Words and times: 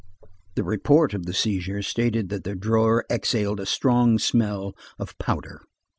The 0.55 0.63
report 0.63 1.13
of 1.13 1.27
the 1.27 1.31
seizure 1.35 1.83
stated 1.83 2.29
that 2.29 2.43
the 2.43 2.55
drawer 2.55 3.05
exhaled 3.07 3.59
a 3.59 3.67
strong 3.67 4.17
smell 4.17 4.75
of 4.97 5.15
powder. 5.19 5.61